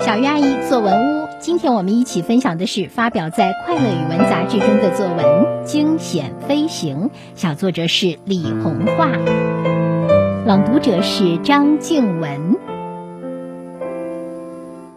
[0.00, 5.16] 小鱼阿姨作文屋，今天我们一起分享的是发表在《快乐语文》杂志中的作文
[5.64, 9.10] 《惊险飞行》，小作者是李红画，
[10.46, 12.56] 朗读者是张静文。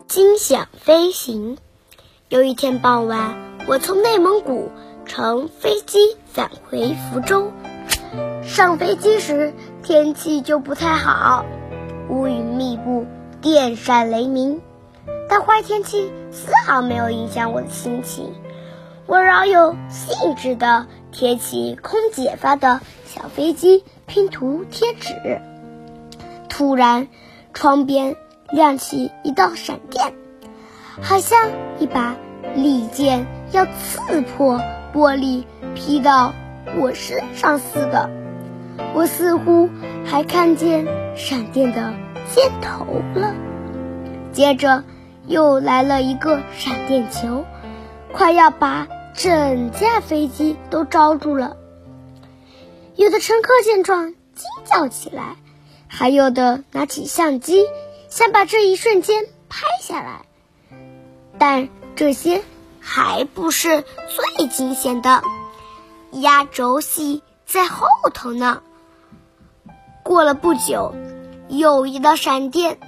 [0.07, 1.57] 惊险飞行。
[2.29, 3.35] 有一天傍晚，
[3.67, 4.71] 我从内蒙古
[5.05, 7.51] 乘飞机返回福州。
[8.43, 11.43] 上飞机时，天气就不太好，
[12.07, 13.05] 乌云密布，
[13.41, 14.61] 电闪雷鸣。
[15.31, 18.33] 但坏天气丝毫没有影响我的心情，
[19.05, 25.39] 我饶有兴致地贴起空姐发的小飞机拼图贴纸。
[26.49, 27.07] 突然，
[27.53, 28.17] 窗边
[28.51, 30.13] 亮起一道闪电，
[31.01, 32.17] 好像一把
[32.53, 34.59] 利剑要刺破
[34.93, 36.33] 玻璃劈到
[36.77, 38.09] 我身上似的。
[38.93, 39.69] 我似乎
[40.03, 41.93] 还看见闪电的
[42.29, 43.33] 箭头了。
[44.33, 44.83] 接着。
[45.27, 47.45] 又来了一个闪电球，
[48.13, 51.57] 快要把整架飞机都招住了。
[52.95, 55.35] 有的乘客见状惊叫起来，
[55.87, 57.65] 还有的拿起相机
[58.09, 60.25] 想把这一瞬间拍下来。
[61.37, 62.43] 但这些
[62.79, 63.83] 还不是
[64.37, 65.23] 最惊险的，
[66.11, 68.61] 压轴戏在后头呢。
[70.03, 70.93] 过了不久，
[71.47, 72.79] 又一道闪电。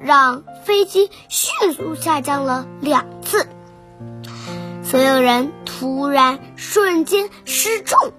[0.00, 3.46] 让飞机迅速下降了两次，
[4.82, 8.12] 所有人突然瞬间失重，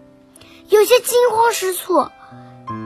[0.70, 2.12] 有些惊慌失措。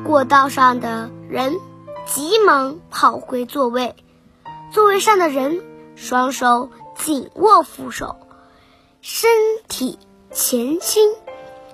[0.05, 1.57] 过道上的人
[2.05, 3.95] 急忙跑回座位，
[4.73, 5.61] 座位上的人
[5.95, 8.17] 双手紧握扶手，
[9.01, 9.29] 身
[9.69, 9.97] 体
[10.31, 11.09] 前倾，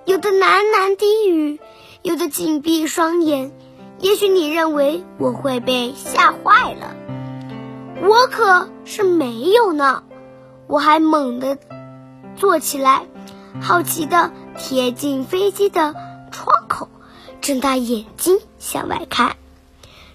[0.06, 1.60] 有的喃喃低语，
[2.04, 3.52] 有的紧闭双眼。
[4.00, 6.96] 也许你认为我会被吓坏了。
[8.02, 10.04] 我可是没有呢，
[10.68, 11.58] 我还猛地
[12.36, 13.06] 坐起来，
[13.62, 15.96] 好奇地贴近飞机的
[16.32, 16.90] 窗口，
[17.42, 19.38] 睁大眼睛向外看。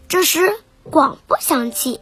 [0.09, 2.01] 这时广播响起：“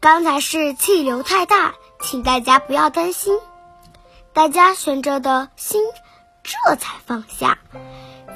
[0.00, 3.38] 刚才是气流太大，请大家不要担心。”
[4.32, 5.82] 大家悬着的心
[6.42, 7.58] 这才放下。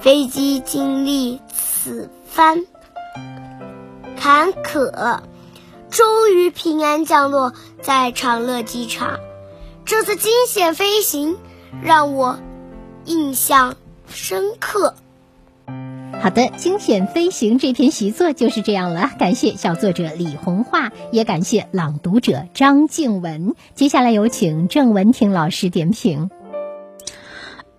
[0.00, 2.64] 飞机经历此番
[4.16, 5.20] 坎坷。
[5.90, 7.52] 终于平安降落
[7.82, 9.18] 在长乐机场。
[9.84, 11.36] 这次惊险飞行
[11.82, 12.38] 让我
[13.04, 13.74] 印象
[14.08, 14.94] 深刻。
[16.22, 19.10] 好的，《惊险飞行》这篇习作就是这样了。
[19.18, 23.54] 感谢小作者李红画，也感谢朗读者张静文。
[23.74, 26.30] 接下来有请郑文婷老师点评。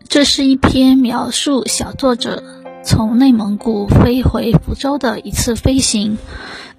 [0.07, 2.43] 这是一篇描述小作者
[2.83, 6.17] 从内蒙古飞回福州的一次飞行。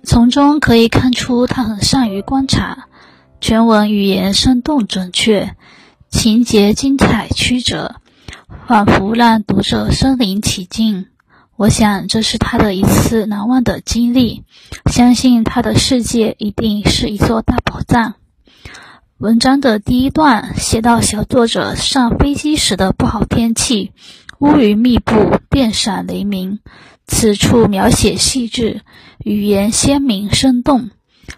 [0.04, 2.88] 从中可以看出，他很善于观察，
[3.40, 5.54] 全文语言生动准确，
[6.10, 7.96] 情节精彩曲折，
[8.66, 11.06] 仿佛让读者身临其境。
[11.56, 14.44] 我想，这是他的一次难忘的经历。
[14.90, 18.14] 相信他的世界一定是一座大宝藏。
[19.19, 23.92] 文章的第一段写到小作者上飞机时的不好天气，
[24.40, 26.58] 乌云密布，电闪雷鸣。
[27.14, 28.80] 此处描写细致，
[29.22, 30.88] 语言鲜明生动，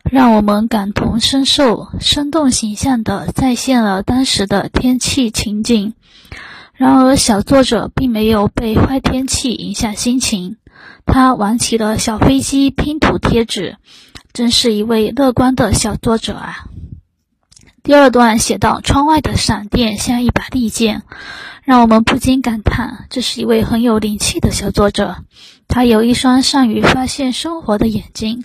[0.09, 5.95] 让我们感同身受，生动形象地再现了当时的天气情景。
[6.75, 10.57] 然而，小作者并没有被坏天气影响心情，
[11.05, 13.77] 他玩起了小飞机拼图贴纸，
[14.33, 16.67] 真是一位乐观的小作者啊！
[17.85, 21.03] 第二段写到，窗外的闪电像一把利剑。
[21.65, 25.17] 让我们不禁感叹，这是一位很有灵气的小作者。
[25.69, 28.43] 他有一双善于发现生活的眼睛，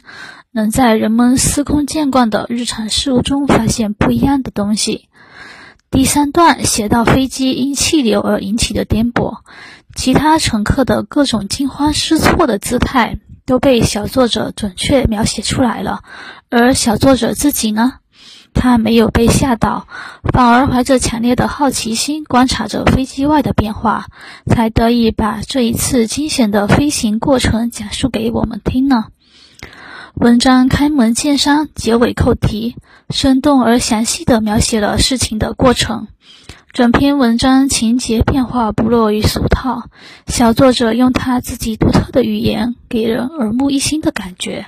[0.51, 5.07] 能在人们司空见惯的日常事物中发现不一样的东西。
[5.89, 9.37] 第三段写到飞机因气流而引起的颠簸，
[9.95, 16.01] 其他乘客的各种惊慌失措的姿态都被小作者准确描写出来了。
[16.49, 17.93] 而小作者自己呢？
[18.59, 19.87] 他没有被吓倒，
[20.33, 24.07] 反而怀着强烈的好奇心观察着飞机外的变化，
[24.47, 29.05] 才得以把这一次惊险的飞行过程讲述给我们听呢。
[30.15, 32.75] 文章开门见山，结尾扣题，
[33.09, 36.09] 生动而详细地描写了事情的过程。
[36.73, 39.85] 整篇文章情节变化不落于俗套，
[40.27, 44.65] 小作者用他自己独特的语言，给人耳目一新的感觉。